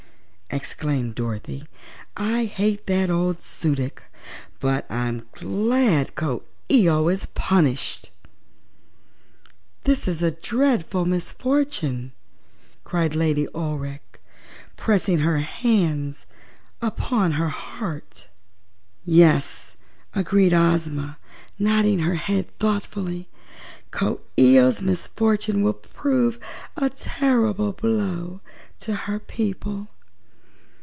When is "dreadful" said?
10.31-11.05